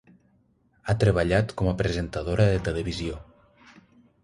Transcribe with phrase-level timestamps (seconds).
[0.87, 3.23] Ha treballat com a presentadora de televisió.